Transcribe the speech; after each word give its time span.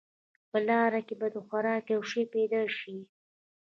په 0.49 0.57
لاره 0.67 1.01
کې 1.07 1.15
به 1.19 1.27
د 1.35 1.37
خوراک 1.47 1.85
یو 1.93 2.01
شی 2.09 2.23
پیدا 2.35 2.61
شي. 2.77 2.97